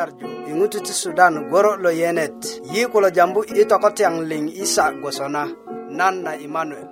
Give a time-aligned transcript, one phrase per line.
[0.00, 2.38] nyarju iŋutu ti sudan goro lo yenet
[2.72, 5.42] yi kulo jambu i tokotyaŋ liŋ isa gwosona
[5.98, 6.88] nan na imanuel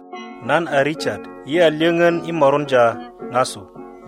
[0.49, 2.85] nan a richard yi a lyöŋön i morunja
[3.33, 3.63] ŋasu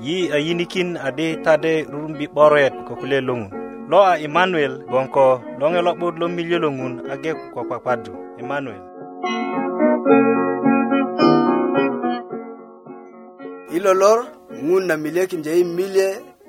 [0.06, 3.50] yi a yinikin adi tade rurumbi 'boret ko kule loŋun
[3.90, 5.24] lo a imanuel gboŋ ko
[5.60, 8.12] loŋe lo'but lo miliö lo ŋun age ko kpakpadu
[8.42, 8.82] imanuel
[13.76, 14.18] i lolor
[14.66, 16.08] ŋun na miliökindye i milie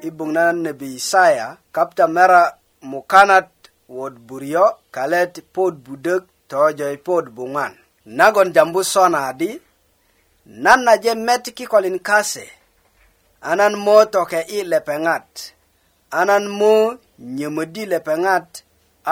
[0.10, 2.44] ibuŋ na nebi isaya kapta mera
[2.90, 3.50] mukanat
[3.96, 4.66] wot buryo
[4.96, 7.74] kalet pot budök tojoi pot buŋan
[8.18, 9.50] nagon jambu sona di
[10.64, 12.46] nan naje met kikolin kase
[13.50, 15.28] anan mo toke i lepeŋat
[16.20, 16.74] anan mo
[17.36, 18.48] nyömödi lepeŋat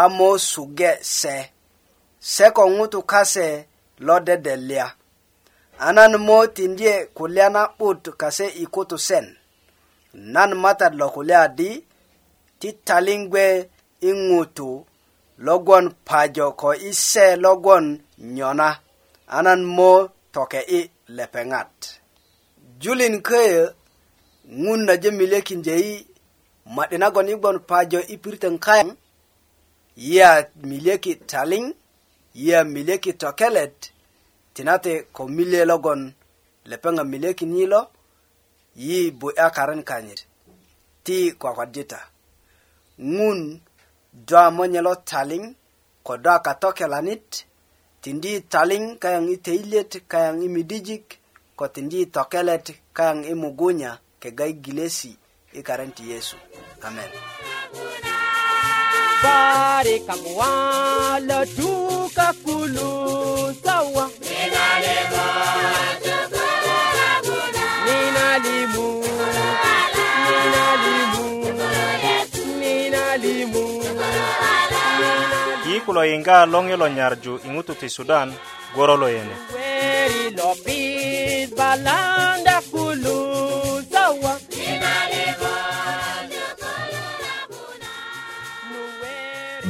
[0.01, 1.35] a mo suge se
[2.33, 3.47] se ko ŋutu kase
[4.05, 4.87] lo dedelya
[5.87, 9.25] anan mo tindye kulya na'but kase i kutu sen
[10.13, 11.69] nan matat lo kulya di
[12.59, 13.45] ti talingwe
[14.01, 14.69] i ŋutu
[15.45, 17.85] logon pajo ko i se logon
[18.35, 18.69] nyona
[19.37, 19.89] anan mo
[20.33, 20.79] toke i
[21.17, 21.71] lepeŋat
[22.81, 23.63] julin köyö
[24.61, 26.07] ŋun na jemilyekinje i
[26.75, 28.89] ma'di nagon i gbon pajo i pirtön kayaŋ
[30.05, 30.29] yiya
[30.69, 31.65] milyeki taliŋ
[32.39, 33.77] yiya milyeki tokelet
[34.53, 36.01] tinate ko milye logon
[36.69, 37.81] lepeŋa milyekin yi lo
[38.79, 40.19] yi ya karan kanyit
[41.03, 41.99] ti kwakwadita
[43.15, 43.39] ŋun
[44.27, 44.47] do a
[44.85, 45.43] lo taliŋ
[46.05, 47.27] ko do a katokelanit
[48.01, 51.05] tindi taliŋ kayaŋ i teilet kayaŋ i midijik
[51.57, 52.65] ko tindi tokelet
[52.97, 53.91] kayaŋ i mugunya
[54.21, 55.11] kega i gilesi
[55.59, 55.61] i
[55.95, 56.37] ti yesu
[56.87, 57.11] amen
[59.23, 60.51] Bari kamwa
[61.27, 62.87] la tuka kulu
[63.63, 64.05] sawa
[75.79, 78.33] kulo yinga long yelo nyarju ingutu ti sudan
[78.75, 79.35] goro lo yene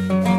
[0.08, 0.38] thank you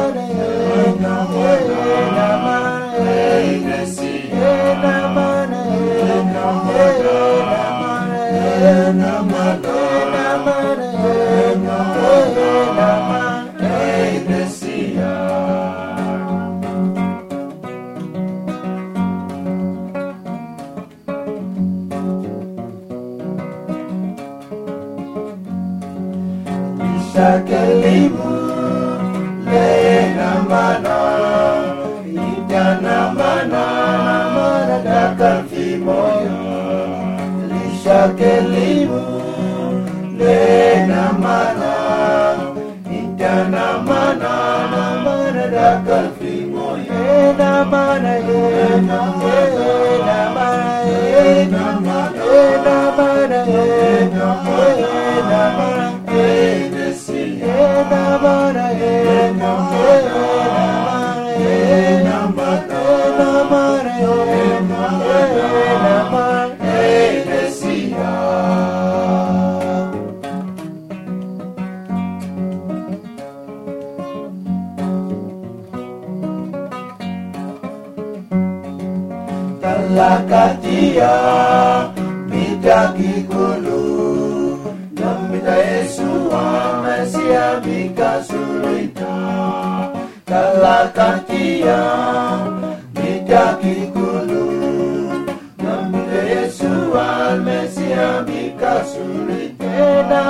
[8.63, 9.20] I.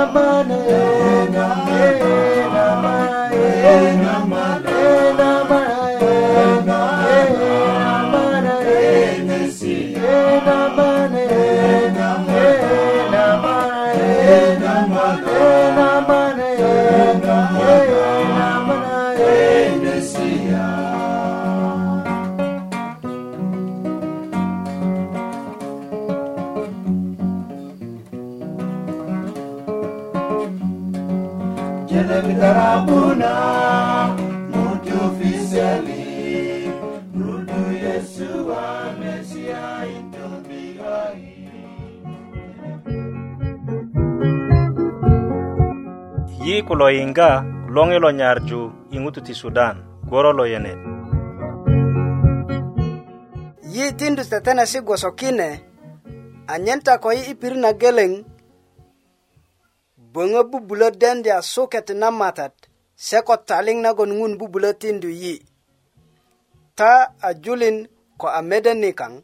[0.06, 0.41] Baba
[47.12, 49.76] Yinga longelo nyarju ingutu ti Sudan
[50.10, 50.72] goro lo yene.
[53.74, 55.48] Yi tindu tetene si goso kine
[56.52, 58.14] anyenta ko yi ipiru na geleng
[60.12, 62.54] bunga bubula dendia soket na matat
[63.06, 65.34] seko taling na gon ngun bubula tindu yi.
[66.78, 66.90] Ta
[67.28, 67.76] ajulin
[68.20, 69.16] ko amede nikang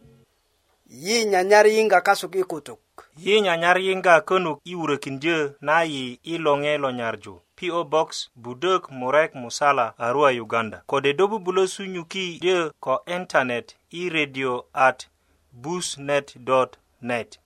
[1.02, 2.81] yi nyanyar yinga kasuk ikutuk.
[3.25, 5.37] Yi nyanyar yinga kenuk iurekin je
[5.67, 7.34] na yi ilonge lo nyarju.
[7.60, 14.08] PO Box Budok Murek Musala Arua Uganda kode dobu bulo sunyuki de ko internet i
[14.08, 15.06] radio at
[15.52, 17.38] busnet.net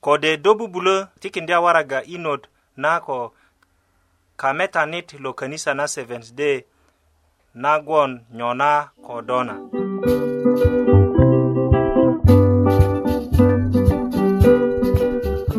[0.00, 3.32] kode dobu bulo tikindi awaraga inod na ko
[4.36, 6.64] kametanit lo kanisa na Seventh Day
[7.54, 9.54] nagwon nyona kodona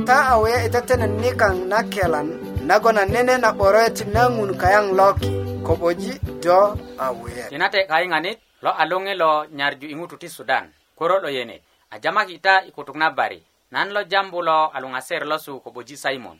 [0.05, 5.31] ta awe itatenan nikan na kelan nagon anene na 'boroyet na ŋun kayaŋ loki
[5.67, 6.11] koboji
[6.43, 6.59] do
[7.03, 10.65] a wuyet tinate kayiŋanit lo a luŋi lo nyarju i ŋutu ti sudan
[10.97, 11.55] koro lo yene
[11.95, 13.39] a jamaki ita i kutuk na bari
[13.73, 16.35] nan lo jambu lo a luŋaser losu koboji simon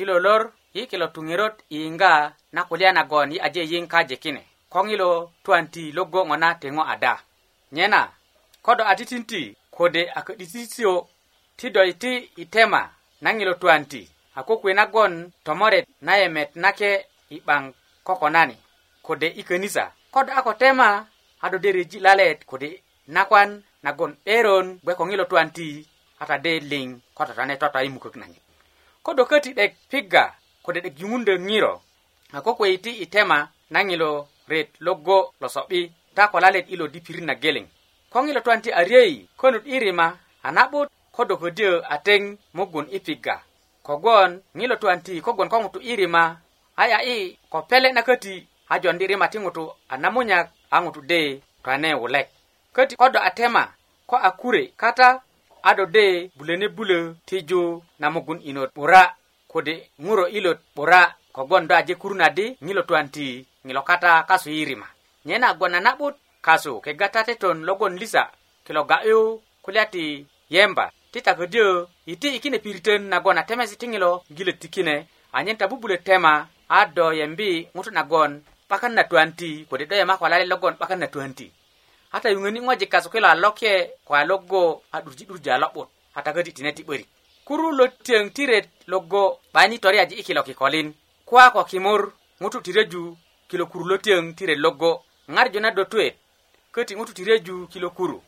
[0.00, 0.42] i lolor
[0.74, 2.14] i kilo tuŋerot i yiŋga
[2.54, 4.42] na kulya nagon i aje yiŋ kaje kine
[4.72, 5.10] koŋ i lo
[5.44, 7.14] twan ti logo ŋo na teŋo ada
[7.76, 8.02] nyena
[8.66, 9.42] kodo a titinti
[9.76, 10.94] kode a ko'disisio
[11.58, 12.82] ti do iti i tema
[13.24, 14.02] na ŋilo twan ti
[14.38, 16.90] a ko kwe nagon tomoret na emet nake
[17.34, 17.62] i 'baŋ
[18.06, 18.56] koko nani
[19.06, 19.84] kode i könisa
[20.14, 20.88] kod a ko tema
[21.44, 22.68] a do de reji lalet kode
[23.14, 23.50] nakwan
[23.84, 25.66] nagon 'beron gbe ko ŋilo tuwan ti
[26.22, 28.42] a ta de liŋ ko totone toto i mukök nanyit
[29.04, 30.24] ko do köti 'dek piga
[30.64, 31.72] kode 'dek yuŋundö ŋiro
[32.36, 33.38] a ko kwe iti i tema
[33.72, 34.10] na ŋilo
[34.52, 35.80] ret logo lo so'bi
[36.16, 37.66] ta ko lalet ilo di pirit na geleŋ
[38.12, 40.06] ko ŋilo tuwan ti a riyei könut i rima
[40.46, 42.22] a na'but ko do ködyö a teŋ
[42.56, 43.36] mugun i piga
[43.86, 46.22] kogwon ŋilo tu an ti kogwon ko ŋutu i rima
[46.82, 47.16] aya i
[47.52, 48.34] ko pele na köti
[48.72, 51.20] a jondi rima ti ŋutu a namunyak a ŋutu de
[51.64, 52.28] tane wulek
[52.76, 53.62] köti ko do a tema
[54.10, 55.08] ko a kure kata
[55.68, 56.06] a do de
[56.36, 56.98] bulöne bulö
[57.28, 57.62] tiju
[58.00, 59.02] na mugun inot 'bura
[59.52, 59.74] kode
[60.04, 61.00] ŋuro ilot 'bura
[61.36, 63.26] kogwon do aje kuruna di ŋilo tu an ti
[63.66, 64.88] ŋilo kata kasu i rima
[65.26, 66.14] nye na gwon a na'but
[66.46, 68.22] kasu kega tateton logon lisa
[68.64, 69.18] kilo ga'yu
[69.64, 70.04] kulya ti
[70.54, 71.66] yemba ti taködyö
[72.06, 74.96] iti ikine piritön nagon a temesi tiŋilo gilet ti kine
[75.32, 76.34] anyen ta bubulö tema
[76.68, 78.30] a do yembi ŋutu nagon
[78.68, 81.46] 'bakan na twanti kode do yema ko lalet logon 'bakan na twanti
[82.16, 83.72] ata yuŋöni ŋojik kasu kilo a lokye
[84.06, 84.62] ko a logo
[84.94, 87.06] a 'durji 'durji a lo'but a tagöti tine ti 'börik
[87.46, 89.22] kuru lo tiyöŋ ti ret logo
[89.52, 90.88] 'bani toriyaji i kilo kikolin
[91.28, 92.02] kuwa ko kimur
[92.42, 93.02] ŋutu ti reju
[93.50, 94.90] kilo kuru lo tiyöŋ ti ret logo
[95.34, 96.14] ŋarju na do tuet
[96.74, 98.18] köti ŋutu ti reju kilo kuru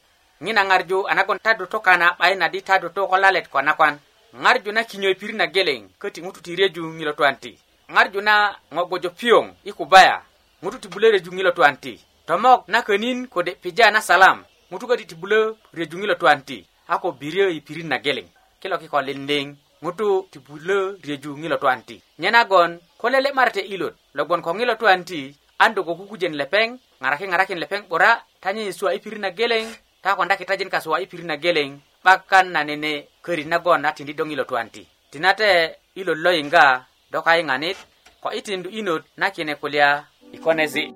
[0.43, 3.61] ŋina ŋarju a nagon ta do tokana 'bayin adi ta do to ko lalet ko
[3.63, 3.99] nakwan
[4.35, 7.53] ŋarju na kinyoi pirit na geleŋ köti ŋutu ti reju ŋilo tuwan ti
[7.95, 8.35] ŋarju na
[8.75, 10.17] ŋo gbojo piyoŋ i kubaya
[10.63, 11.93] ŋutu ti bulö reju ŋilo tuwan ti
[12.27, 14.39] tomok na könin kode pija na salam
[14.71, 15.41] ŋutu köti ti bulö
[15.79, 18.27] reju ŋilo tuwan ti a ko biryö i pirit na geleŋ
[18.61, 19.47] kilo kiko linliŋ
[19.85, 24.51] ŋutu ti bulö reju ŋilo tuwan ti nye nagon ko lele marate ilot logon ko
[24.59, 25.31] ŋilo tuwan ti
[25.63, 26.69] an do go kukujen lepeŋ
[27.03, 28.11] ŋaraki ŋarakin lepeŋ 'bura
[28.43, 29.67] ta nye yesu a i pirit na geleŋ
[30.05, 33.93] ta ko nda kitajin kaswa ipir na geleng bakkan na nene kari na go na
[33.97, 34.85] tindi dongilo tuanti.
[35.11, 37.77] Tinate ilo loinga doka inganit
[38.21, 40.93] kwa itindu inut na kine kulia ikonezi.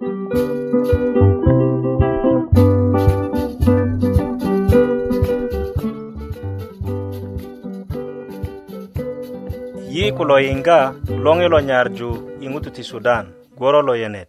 [9.99, 12.11] yi ku lo yiŋga loŋi lo nyarju
[12.45, 14.29] i ŋutu ti sudan gworo lo yenet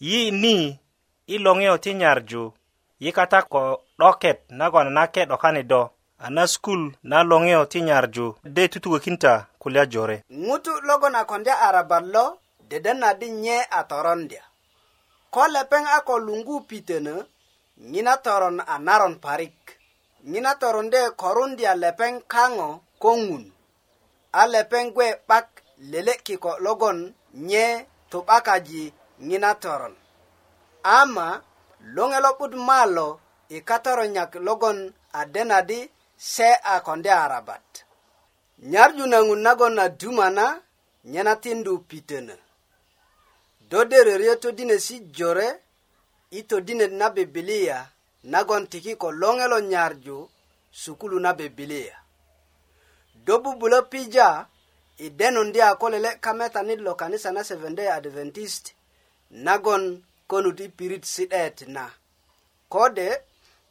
[0.00, 0.76] yi ni
[1.26, 2.52] i loŋiyo ti nyarju
[3.02, 5.82] yikata ko 'doket nagon na ke 'dokani do
[6.24, 9.32] a na skul na loŋeyo ti nyarju de tutukökinta
[9.62, 10.16] kulya jore
[10.46, 12.24] ŋutu logon a kondya arabat lo
[12.70, 14.42] deden na di nye a torondya
[15.34, 17.14] ko lepeŋ a ko luŋgu pitönö
[17.92, 19.58] ŋina toron a naron parik
[20.30, 22.70] ŋina torondye korundya lepeŋ kaŋo
[23.02, 23.44] ko ŋun
[24.30, 25.48] a lepeŋ gwe 'bak
[25.90, 26.98] lele kiko logon
[27.48, 27.66] nye
[28.10, 28.84] tu'bakaji
[29.28, 29.94] ŋina toron
[31.00, 31.28] ama
[31.96, 33.06] loŋe lo'but maalo
[33.48, 34.78] i katoronyak logon
[35.20, 35.80] adenadi
[36.32, 37.66] se a konde arabat
[38.72, 40.46] nyarju na ŋun nagon a dumana
[41.12, 42.34] nyena tindu pitönö
[43.70, 45.48] do dereryo todinesi jore
[46.30, 47.78] i todinet na bibilia
[48.32, 50.16] nagon tiki ko loŋe lo nyarju
[50.80, 51.96] sukulu na bibilia
[53.24, 54.28] do bubulö pija
[54.98, 58.64] i denundi a ko lele kametanit lo kanisa na seventh day adventist
[59.46, 59.84] nagon
[60.32, 61.84] konu ti pirit si'det na
[62.72, 63.08] kode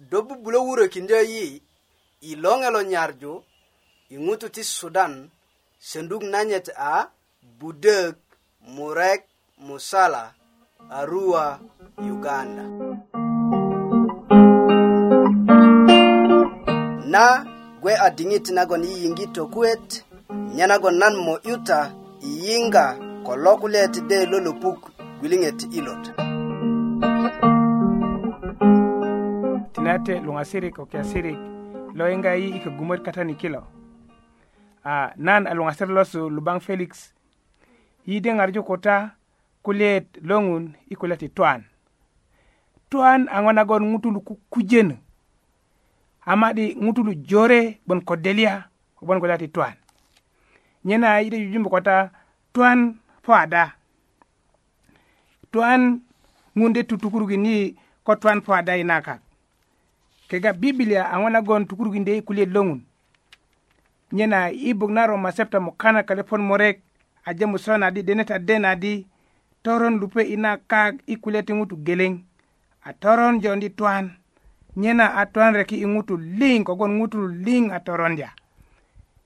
[0.10, 1.46] do bubulö wurökindyö yi
[2.30, 3.34] i loŋe lo nyarju
[4.14, 5.14] i ŋutu ti sudan
[5.88, 6.92] senduk nanyet a
[7.60, 8.16] budök
[8.76, 9.22] murek
[9.68, 10.24] musala
[10.98, 11.46] arua
[12.14, 12.64] uganda
[17.14, 17.24] na
[17.82, 19.88] gwe a diŋit nagon yiyiŋgi tokuet
[20.56, 21.80] nye nagon nan mo'yuta
[22.30, 22.86] i yiŋga
[23.26, 24.80] ko lo kulyet de lo lopuk
[25.20, 26.06] gwiliŋet ilot
[29.86, 31.38] nate luŋ asirik ko kiasirik
[31.98, 33.62] lo yiŋga yi i kögumöt kata ni kilo
[34.86, 34.96] a
[35.26, 36.92] nan a luŋasir losu lubaŋ felix
[38.08, 38.96] yi de ŋarju kuta
[39.64, 41.62] kulyet lo ŋun i kulya ti twan
[42.92, 44.96] twan a ŋo nagon ŋutulu kukujönö
[46.32, 48.54] ama'di ŋutulu jore gbon ko delia
[48.98, 49.74] kogbon kulya ti twan
[50.86, 51.96] nyena i de jujumbu kata
[52.54, 53.64] twan po ada
[55.52, 56.02] twan
[56.56, 57.60] ŋun de tutukurugin yi
[58.06, 59.22] ko twan po ada i na kak
[60.32, 62.80] kega bibilia a wanagon tukurukinde i kulyet loŋun
[64.16, 66.78] nyena i bok na roma septa mukana kalepon murek
[67.28, 69.08] aje musona di denet aden adi
[69.64, 72.14] toron lupe ina kak i kulya ti ŋutu geleŋ
[72.84, 74.12] a toron jondi twan
[74.76, 78.30] nyena a twan reki i ŋutu liŋ kogon ŋutu liŋ a toronja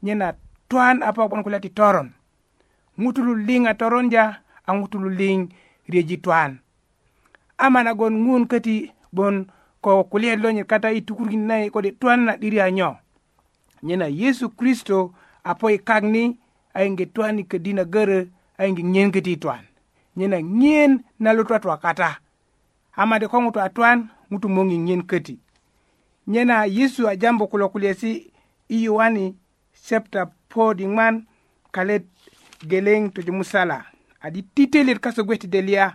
[0.04, 0.28] nyena
[0.70, 2.08] twan a pogon kulya ti toron
[3.02, 4.24] ŋutu liŋ a toronja
[4.70, 5.40] a ŋutu liŋ
[5.92, 6.52] riyeji twan
[7.66, 8.76] ama nagon ŋun köti
[9.16, 9.36] bon
[9.86, 12.96] ko lo lonyit kata i tukurkin nai kode tuan na 'diri nyo
[13.84, 15.13] nyena yesu kristo
[15.44, 16.39] apo i kak ni
[16.74, 18.25] ayiŋgi 'twan i ködi na a
[18.63, 19.62] ayiŋgi ŋien köti i 'twan
[20.15, 22.20] nyena ŋien na lo lutwatwa kata
[22.96, 25.38] amade ko ngutu a 'twan ŋutu moŋi ŋien köti
[26.27, 28.32] nyena yesu a ajambu kulo kulyesi
[28.75, 29.36] i yohani
[29.74, 31.22] septa po di ŋman
[31.72, 32.06] kalet
[32.70, 33.86] geleŋ tojo musala
[34.25, 35.86] adi titelet kaso gwe ti delya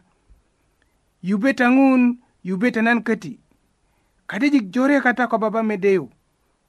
[1.28, 2.02] yubeta ŋun
[2.48, 3.32] yubeta nan köti
[4.30, 6.06] kadijik jore kata ko baba medeyu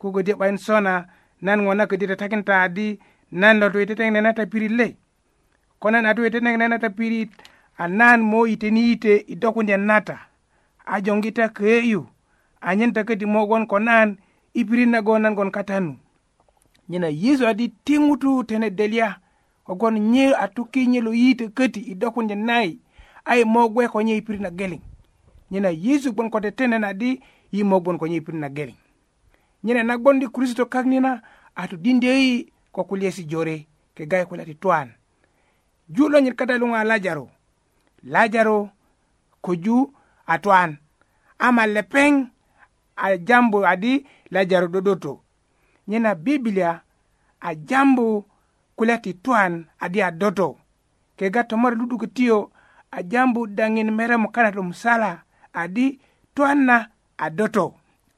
[0.01, 1.05] kogodi ɓayin sona
[1.41, 2.99] nan ŋo na kodi tatakinta adi
[3.31, 4.87] nan lo towete teŋ nena tapirit le
[5.81, 7.29] ko nan a towete teŋ nena tapirit
[7.77, 10.17] a nan mo iteni yite i dokundyan nata
[10.85, 12.01] a joŋgita köyeyu
[12.61, 14.17] anyen ta kodi mogon ko nan
[14.53, 15.93] i pirit nago nangon katanu
[16.89, 19.21] nyena yesu adi ti ŋutu tene delya
[19.65, 22.79] kogon nye a tuki nye lo yite köti i dokundyan nayi
[23.25, 24.81] ai mo gwe ko nye i pirit na geleŋ
[25.51, 27.21] nyena yesu gboŋ ko teten nena adi
[27.51, 28.77] yimo gbon ko nyi pirit na geleŋ
[29.63, 31.19] nyene nagbon di kristo kak nina
[31.53, 33.57] a tudindeyi ko kulyesi jore
[33.95, 34.87] kegay kulya ti twan
[35.93, 37.27] ju lo kata luŋa lajaro
[38.13, 38.69] lajaro
[39.43, 39.77] koju
[40.25, 40.79] a twan
[41.47, 42.13] ama lepeŋ
[42.95, 43.93] a jambu adi
[44.33, 45.13] lajaro dodoto
[45.87, 46.71] nyena bibilia
[47.39, 48.23] a jambu
[48.79, 50.49] kulya ti twan adi a doto
[51.19, 52.39] kega tomore ludukitiyo
[52.91, 55.99] a jambu daŋin meremu kana tu musala adi
[56.35, 56.77] twan na
[57.21, 57.73] adoto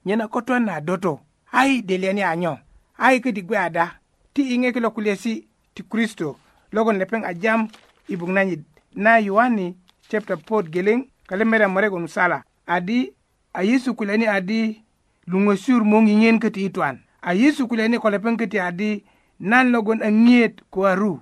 [0.06, 1.20] nyena ko twan na adoto
[1.52, 2.58] ai deliani anyo
[2.98, 4.00] ai kidi gwe ada
[4.34, 6.36] ti inge kilo kulesi ti kristo
[6.72, 7.68] logon lepeng ajam
[8.10, 8.64] ibung nanyi
[8.96, 9.76] na yohani
[10.08, 13.12] chapter pod geleng kalemere mare gon sala adi
[13.54, 14.82] a yesu kuleni adi
[15.28, 19.04] lungosur mong ingen kiti itwan a yesu kuleni ko lepeng kiti adi
[19.40, 21.20] nan logon angiet ko aru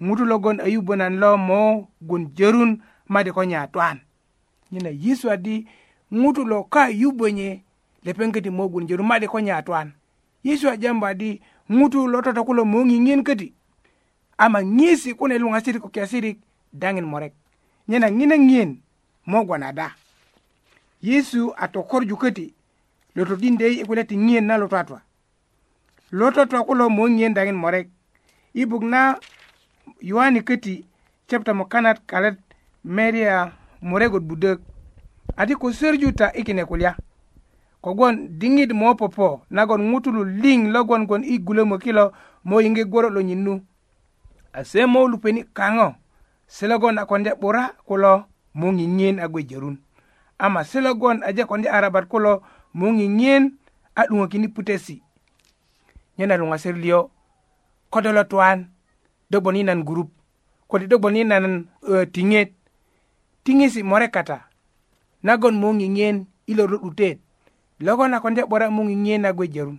[0.00, 4.00] ŋutu logon ayubu nan lo mo gun jerun made ko nya twan
[4.70, 5.66] nyina yesu adi
[6.12, 7.50] ŋutu lo kaa yubbö nye
[8.06, 9.88] lepeŋ köti mogun jeru ma'di ko nyatwan
[10.46, 11.30] yesu a jamba di
[11.76, 13.48] ŋutu lo toto kulo moŋiŋin köti
[14.44, 16.38] ama ŋiyesi kune luŋasirik ko kiyasirik
[16.80, 17.34] daŋin morek
[17.88, 18.70] nyena ŋinaŋiyen
[19.30, 19.86] mogon ada
[21.08, 22.46] yesu a tokorju köti
[23.16, 24.98] lo todindey i kule ti ŋiyen na lutwatwa
[26.18, 27.86] lo toto kulo moŋiyen daŋin morek
[28.54, 29.00] i buk na
[30.10, 30.74] yohani köti
[31.28, 32.38] chapta mokanat kalet
[32.94, 33.36] meria
[33.88, 34.60] muregot budök
[35.36, 36.96] adi ko sörju ta ikine kulya
[37.80, 42.04] kogwon diŋit mopopo nagon ŋutulu liŋ logwon gwon i gulömö kilo
[42.48, 43.54] mo yiŋgi gworo lo nyinnu
[44.58, 45.88] ase mo lupeni kaŋo
[46.54, 48.12] se logon a konde 'bura kulo
[48.58, 49.76] muŋiŋiyen a gwe jorun
[50.44, 52.32] ama se logon aje konde arabat kulo
[52.78, 53.42] muŋiŋiyen
[53.94, 54.96] a 'duŋökini putesi
[56.18, 57.00] nyena luŋaser liyo
[57.92, 58.58] kodolo twan
[59.30, 60.10] dobon i nan gurup
[60.70, 61.44] kode dobon i nan
[61.82, 62.50] uh, eh, tiŋet
[63.44, 64.38] tiŋesi morekata
[65.24, 67.16] nagon muŋiŋen i lo ro'dutet
[67.84, 69.78] logon a konde 'bura muŋiŋen na gwe jerun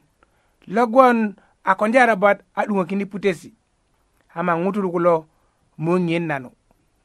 [0.75, 1.17] logon
[1.63, 3.49] a konde arabat a 'duŋökindi putesi
[4.37, 5.13] ama ŋutulu kulo
[5.83, 6.49] muŋiŋen nanu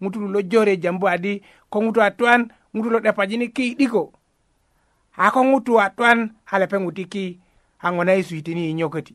[0.01, 1.33] ŋutulu lo jore jambu adi
[1.71, 2.41] ko ŋutu a twan
[2.75, 4.03] ŋutu lo 'depajini kiidiko
[5.17, 6.19] a ko ŋutu a twan
[6.53, 7.25] a lepeŋ ŋutiki
[7.85, 9.15] a ŋo na yesu yitini yinyököti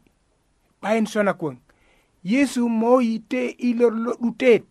[0.81, 1.55] 'bayin sona kuwöŋ
[2.31, 4.63] yesu moyite i lor lo 'dutet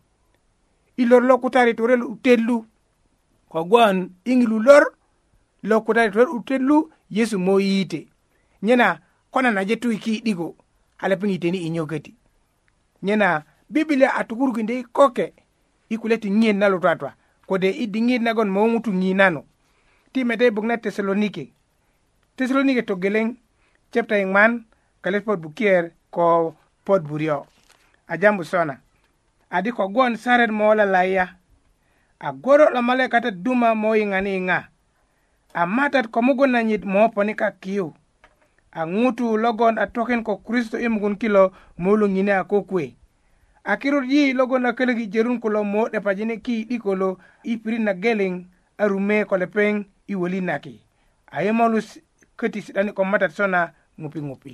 [0.97, 2.57] i lor lo kutari ture lo 'dutet lu
[3.53, 3.99] kogwon
[4.33, 4.85] iŋilu lor
[5.69, 6.79] lokutati tor 'dutet lu
[7.17, 8.01] yesu mo yiite
[8.67, 8.89] nyena
[9.33, 10.47] kona naje tu i ki'diko
[10.99, 12.13] a lepeŋ yi teni i nyogeti
[13.07, 13.29] nyena
[13.73, 15.27] bibilia a tukurukindö i koke
[15.89, 17.11] i kule ti ŋiyet na lutwatwa
[17.49, 19.43] kode i diŋit nagon mo ŋutu ŋinanu
[20.13, 21.45] ti mede i buk na tesalonike
[22.37, 23.27] tesalonike togeleŋ
[23.93, 24.53] chapta iŋman
[25.03, 25.85] kalet pot bukier
[26.15, 26.25] ko
[26.87, 27.39] pot buryo
[28.13, 28.75] ajambu sona
[29.57, 31.25] adi kogwon saret mo lalaiya
[32.19, 34.59] a goro lo male kata duma mo yiŋa ni yiŋa
[35.55, 37.93] a matat ko mugun na nyit mo poni kakiyu
[38.79, 42.97] a ŋutu logon a tokin ko kristo i mugun kilo mo luŋine a kokwe
[43.65, 47.93] a kirut yi logon a kölöki jerun kulo mo 'depajini ki 'dikolo i pirit na
[47.93, 48.45] geleŋ
[48.79, 50.81] a rume ko lepeŋ i wölin naki
[51.37, 52.01] ayemolus
[52.37, 54.53] köti si'dani ko matat sona ŋupi ŋupi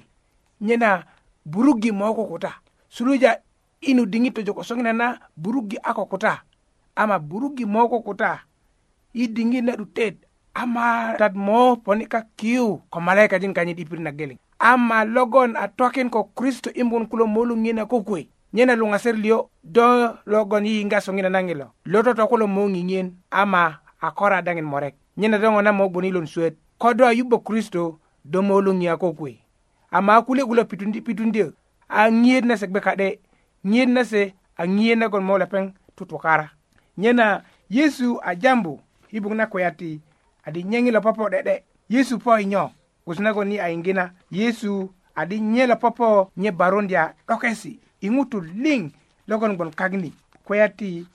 [0.60, 1.06] nyena
[1.46, 2.58] burugi mo kukuta
[2.90, 3.38] suluja
[3.80, 5.06] inu diŋit tojo ko soŋinana
[5.42, 6.32] burugi a kukuta
[6.96, 8.44] ama burugi moko kuta
[9.12, 10.16] i diŋi na 'dutet
[10.54, 15.68] ama tat mo poni kakiyu ko malaikajin kanyit i pirit na geleŋ ama logon a
[15.76, 19.84] twakin ko kristo imbun kulo molugina kukuwe nyena luŋaser liyo do
[20.28, 25.60] logon yiyinga soŋina naŋi lo lo toto kulo moŋiŋen ama akora daŋin morek nyena doŋo
[25.64, 29.40] na mo gboni lon suwet ko do ayubo kristo do molugia kukuwe
[29.90, 31.48] ama akule kulo pitundi pitundyö
[31.88, 33.08] a ŋiyet na se gbe ka'de
[33.70, 35.64] ŋiyet na se a ŋiyet nagon mo lepeŋ
[35.96, 36.52] tutukara
[36.98, 38.80] nyena yesu a jambu
[39.10, 40.00] i buk na kulya ti
[40.44, 42.70] adi nyeŋi lo popo de'de yesu po i nyo
[43.06, 48.90] gusunagon ni a yingina yesu adi nye lo popo nye barondya 'dokesi i ŋutul liŋ
[49.28, 50.10] logon gboŋ kagni
[50.46, 51.06] kulya ti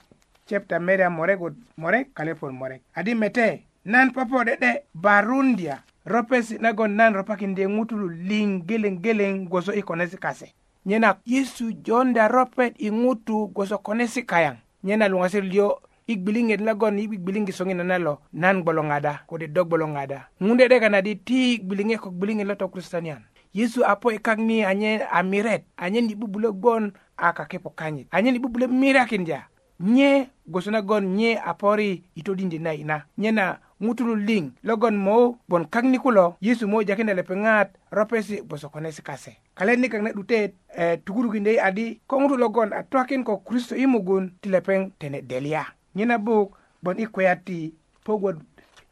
[0.46, 7.14] chepta meria moregut morek kalepon morek adi mete nan popo de'de barundya ropesi nagon nan
[7.14, 10.46] ropakindye ŋutulu liŋ geleŋ geleŋ gwoso i konesi kase
[10.86, 16.98] nyena yesu jonda ropet i ŋutu gwoso konesi kayaŋ nyena luŋasir lio i gbiliŋet nagon
[16.98, 21.00] i gbigbiliŋgi soŋina na lo nan gbolo ŋada kode do gbolo ŋada ŋun de'deka na
[21.06, 23.22] di ti gbiliŋe ko gbiliŋet lo tokristanian
[23.56, 27.70] yesu a po i kak ni anye a miret anyen i bubulö gbon a kakipu
[27.74, 29.48] kanyit anyen i bubulö mirakindya
[29.80, 35.18] nye gwoso nagon nye a pori i todindi na ina nyena ŋutulu liŋ logon mo
[35.48, 40.10] bon kak ni kulo yesu mo jakine lepeŋat ropesi gboso konesi kase kalet nikaŋ na
[40.12, 40.50] 'dutet
[40.82, 45.18] e, tukurukindei adi ko ŋutu logon a twakin ko kristo i mugun ti lepeŋ tene
[45.30, 45.62] delia
[45.94, 46.48] nyina buk
[46.82, 48.38] bon i kwea ti pogwot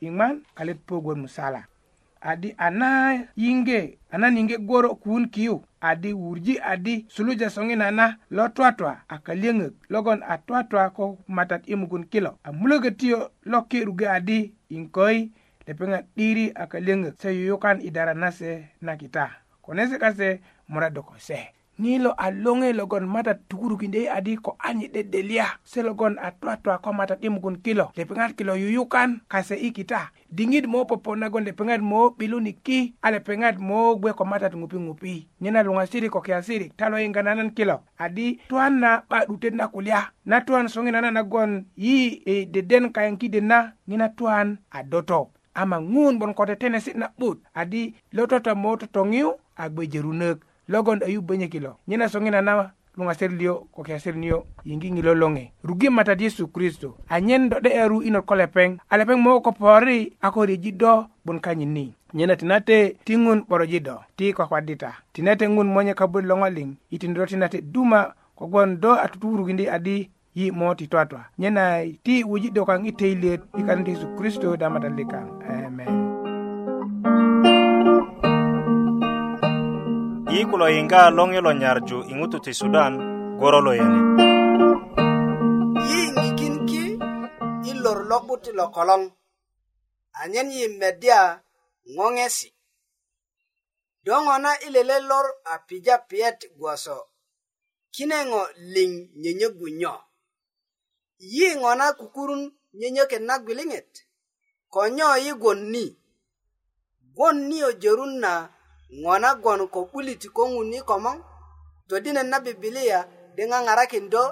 [0.07, 1.67] iŋman kalet pogwot musala
[2.23, 2.89] adi a na
[3.35, 8.93] yiŋge a na niŋge goro kuun kiyu adi wurji adi suluja soŋina na lo twatwa
[9.11, 13.19] a kaliyöŋök logon a twatwa ko matat i mugun kilo a mulöga tiyo
[13.51, 15.19] lo ki ruge adi inkoi
[15.67, 18.51] lepeŋat 'diri a kaliŋök se yuyukan i dara na se
[18.87, 19.27] na kita
[19.63, 20.29] k o n e se kase
[20.71, 21.39] muradu ko se
[21.79, 25.03] nilo lo a loŋe logon mata tukurukindö adi ko anyi de
[25.65, 30.67] se logon a twatwa ko mata 'dimugun kilo lepeŋat kilo yuyukan kase i kita diŋit
[30.67, 35.15] mo popo nagon lepeŋat mo 'biluni ki a lepeŋat mo gbe ko matat ŋupi ŋupi
[35.41, 37.23] nyena luŋasirik ko kiyasirik ta lo yiŋga
[37.57, 42.89] kilo adi twan na 'ba 'dutet na kulya na twan soŋinana nagon yi e, deden
[42.93, 48.25] kayaŋ kiden na nyena twan a doto ama ŋun bon ko tetenesi na'but adi lo
[48.27, 53.67] toto mo totoŋiyu a gbe jörunök logon ayu bönye kilo nyena soŋina na luŋaser lio
[53.75, 58.35] ko kiyaser nio yiŋgiŋi lo loŋe rugi matat yesu kristo anyen do 'de'yaru inot ko
[58.35, 63.15] lepeŋ a lepeŋ mogo ko pori a ko riji do 'bun kanyini nyena tinate ti
[63.17, 68.15] ŋun 'boroji do ti kwakwadita tinate ŋun monye kabut lo ŋoliŋ itindo do tinate duma
[68.39, 72.97] kogwon do a tutukurukindi adi yi mo ti twatwa nyena ti wuji do kaŋ i
[72.97, 75.56] teyilyet i kanit yesu kristo damadalikaŋ e
[80.37, 82.93] yikulo yinga long yelo nyarju ingutu ti sudan
[83.41, 83.99] gorolo yani
[86.13, 86.83] yingikin ki
[87.71, 89.07] ilor lokbuti lo kolong
[90.21, 91.41] anyen yi media
[91.93, 92.49] ngongesi
[94.05, 96.97] dongo na ilele lor apija piet gwaso
[97.95, 98.43] kinengo
[98.75, 99.95] ling nyenye gunyo
[101.35, 102.43] yi ngona kukurun
[102.79, 103.91] nyenye ken na gwilinget
[104.73, 105.85] konyo yi gwon ni
[107.15, 108.33] gwon ni ojerun na
[109.03, 111.17] ŋo nagon ko 'buliti ko ŋuni komoŋ
[111.89, 112.99] todinan na bibilia
[113.37, 114.23] di ŋaŋarakindo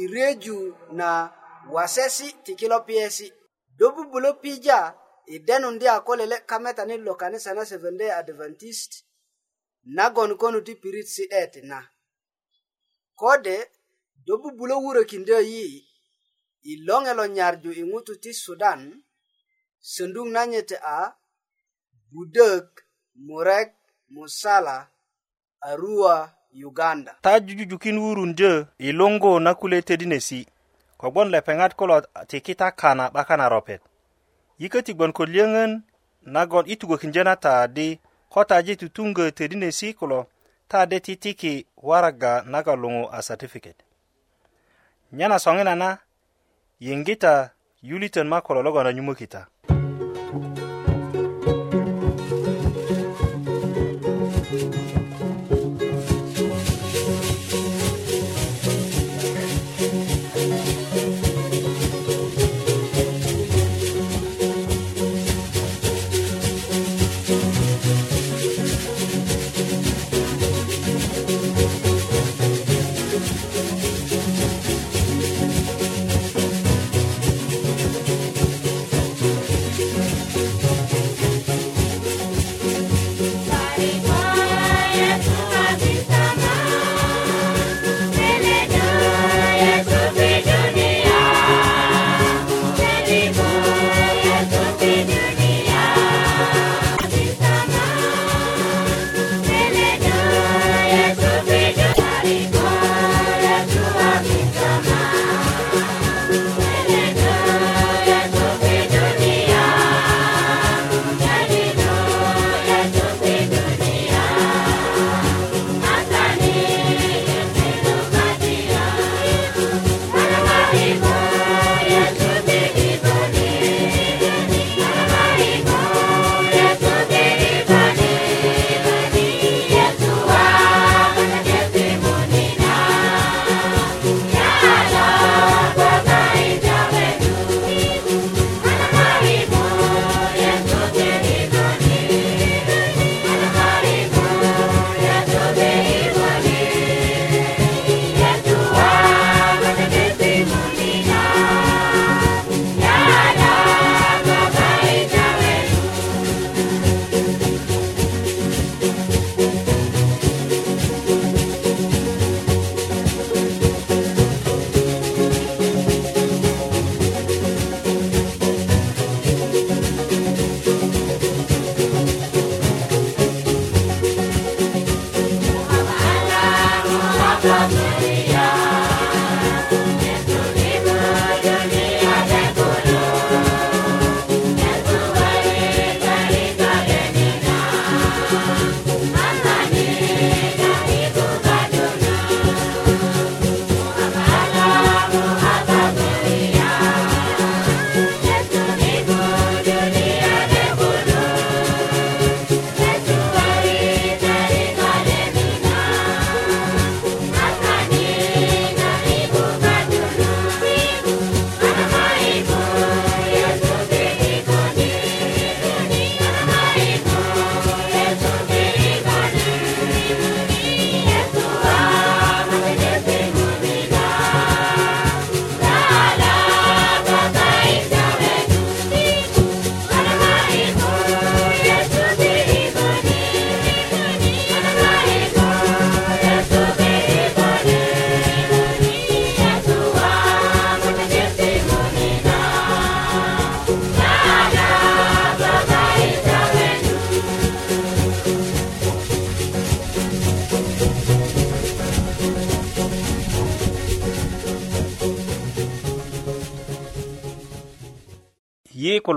[0.00, 0.56] i reju
[0.98, 1.08] na
[1.74, 3.26] wasesi ti kilo piyesi
[3.78, 4.80] do bubulo pija
[5.34, 8.92] i denundi a ko lele kametani lo kanisa na seventday adventist
[9.96, 11.78] nagon konu ti pirit si'det na
[13.20, 13.56] kode
[14.26, 15.66] do bubulo wurokindo yi
[16.70, 18.80] i loŋe lo nyarju i ŋutu ti sudan
[19.92, 20.96] söndu na nyete a
[22.12, 22.66] budök
[23.26, 23.70] murek
[24.10, 24.86] musala
[25.60, 26.30] arua
[26.64, 30.40] uganda ta jujujukin wurundyö i luŋgu na kule tedinesi
[31.00, 31.96] kogbon lepeŋat kulo
[32.30, 33.80] tikita kana 'bakan na ropet
[34.60, 35.72] yiköti gbon ko liyöŋön
[36.34, 37.88] nagon i tugökindyö na ta di
[38.32, 40.20] ko taji tutuŋgö tedinesi kulo
[40.70, 41.54] ta de titiki
[41.88, 43.76] waraga naga luŋu a satifiket
[45.16, 45.88] nyena soŋinana
[46.86, 47.32] yiŋgita
[47.88, 49.40] yulitön ma kulo logon anyumökita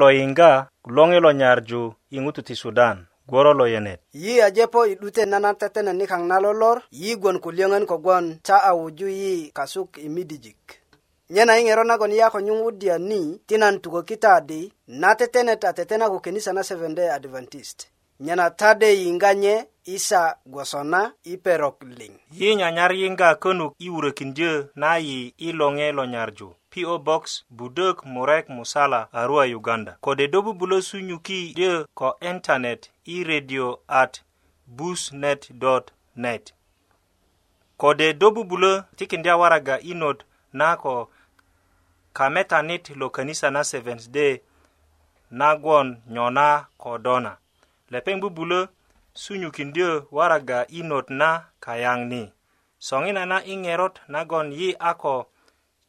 [0.02, 0.52] lo yiŋga
[0.96, 1.82] loŋi lo nyarju
[2.16, 2.98] i ŋutu ti sudan
[3.30, 7.50] gworo lo yenet yi ajepo i 'dute nana tetene nikaŋ na lolor yi gwon ku
[7.56, 10.62] liyöŋön kogwon ta a wuju yi kasuk i midijik
[11.34, 14.62] nyena i ŋero nagon yi a ko nyuŋwudya ni ti nan tukökita di
[15.02, 17.80] na tetenet a tetena ku kenisa na seventh day adventist
[18.20, 19.56] nyena tade yiŋganye
[19.96, 25.50] isa gwoso na i perok liŋ yi nyanyar yiŋga könuk i wurökindyö na yi i
[25.60, 27.24] loŋe lo nyarju PO Box
[27.58, 32.82] Budök Murek Musala Arua Uganda kode do bubulö sunyuki dyö ko internet
[33.14, 33.68] i radio
[34.02, 34.14] at
[34.78, 36.44] busnet.net
[37.82, 40.20] kode do bubulö tikindya waraga inot
[40.60, 40.96] na ko
[42.18, 44.34] kametanit lo kanisa na Seventh Day
[45.40, 46.48] nagwon nyona
[46.82, 47.34] ko dona
[47.94, 48.60] lepeŋ bubulö
[49.22, 51.30] sunyukindyö waraga i not na
[51.66, 52.22] kayaŋ ni
[52.88, 55.16] soŋina na i ŋerot nagon yi a ko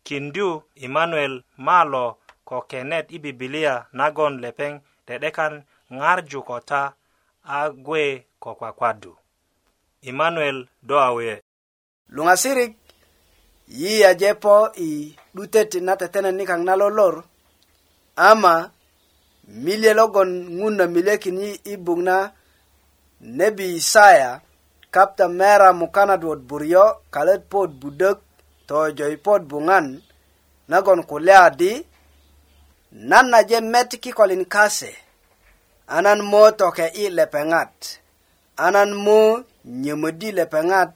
[0.07, 0.49] kindyu
[0.85, 1.35] emanuel
[1.67, 2.07] malo
[2.49, 4.73] ko kenet i bibilia nagon lepeŋ
[5.07, 5.53] dedekan
[5.99, 6.83] ŋarju ko ta
[7.57, 8.03] a gwe
[8.43, 9.13] ko kwakwadu
[10.11, 10.59] emanuel
[10.89, 11.33] do awe
[12.15, 12.73] luŋasirik
[13.81, 14.55] yi yajepo
[14.89, 14.91] i
[15.35, 17.15] 'dutet na tetenet nikaŋ na lolor
[18.29, 18.55] ama
[19.57, 22.17] milye logon ŋun na milyekin yi i buk na
[23.37, 24.31] nebi isaya
[24.95, 26.85] kapta mera mukanat wot buryo
[27.15, 28.19] kalet pot budök
[28.69, 29.87] tojoi pot buŋan
[30.71, 31.73] nagon kulya di
[33.11, 34.91] nan na je met kikolin kase
[35.97, 37.75] anan mo toke i lepeŋat
[38.67, 39.21] anan mo
[39.83, 40.95] nyömödi lepeŋat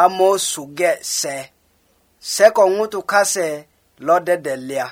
[0.00, 1.36] a mo suge se
[2.32, 3.46] se ko ŋutu kase
[4.06, 4.86] lo dedelya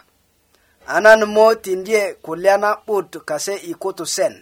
[0.96, 4.34] anan mo tindye kulya na but kase ikutu sen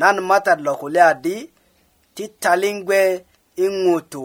[0.00, 1.36] nan matat lo kulya di
[2.14, 3.00] ti talingwe
[3.64, 4.24] ingutu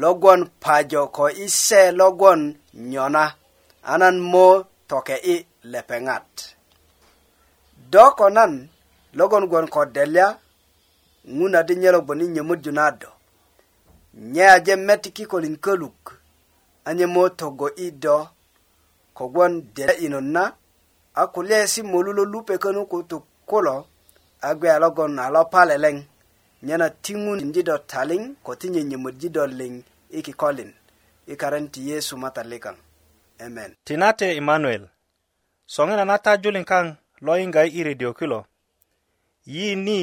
[0.00, 2.42] logon pajo ko ise logon
[2.92, 3.24] nyona
[3.82, 4.46] anan mo
[4.88, 5.36] toke i
[5.72, 6.54] lepengat
[7.92, 8.68] doko nan
[9.14, 10.38] logon gon ko delya
[11.28, 13.08] nguna di nyelo boni nyemudju nado
[14.34, 16.02] nyaje metiki kolin koluk
[16.84, 18.28] anye mo togo i do
[19.16, 20.52] kogwon dere inonna
[21.14, 23.86] a kulye si molu lo lupe könu kutu kulo
[24.40, 25.96] a gbe a logon a lo paleleŋ
[26.66, 29.74] nyena tiŋun inji do taliŋ ko ti nyenyemöji do liŋ
[30.10, 30.70] i kikolin
[31.26, 32.76] i karen ti yesu matalikaŋ
[33.44, 34.84] emen tinate emanuel
[35.74, 36.86] soŋina na ta juliŋ kaŋ
[37.24, 38.40] lo yiŋga i redio kilo
[39.52, 40.00] yi ni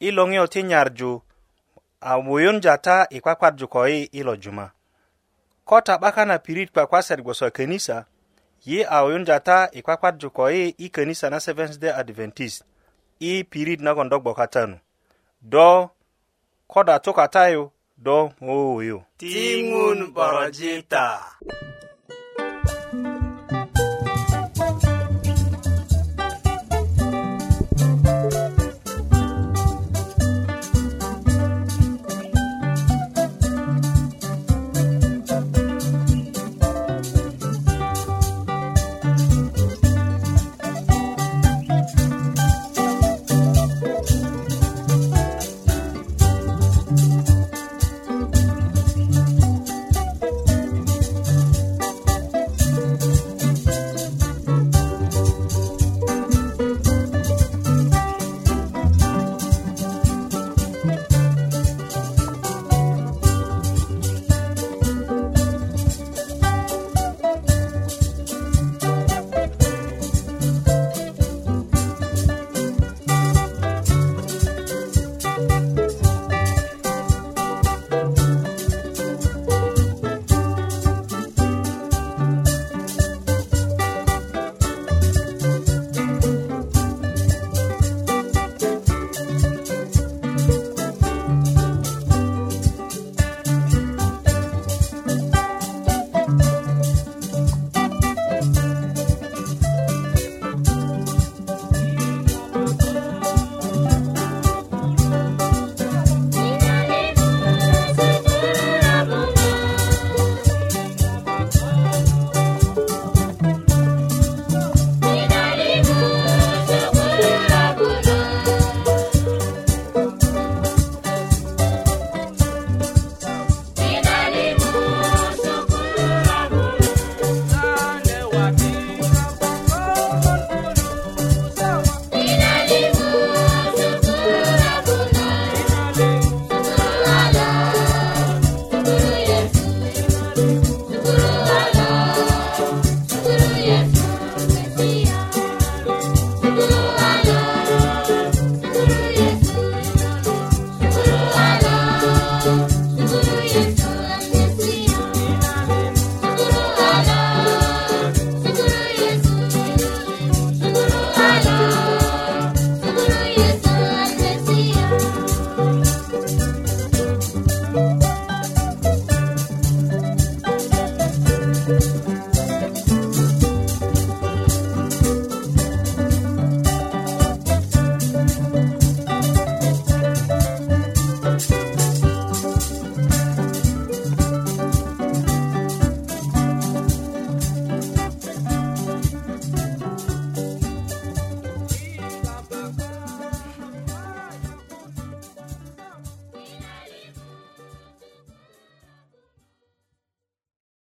[0.00, 1.10] i loŋiyo ti nyarju
[2.00, 4.66] a wuyunja ta i kwakwadju ko yi i lo juma
[5.68, 7.96] kotaɓaka na pirit kpakpasɛt gwoso kenisa
[8.68, 12.62] yi a yunja ta i kpakpat juko yi i kenisa na seventh day adventist
[13.20, 14.76] i pirit nagon do gbokatanu
[15.52, 15.88] do
[16.72, 21.02] koda tukatayu do mowowoyo ti ŋun borojita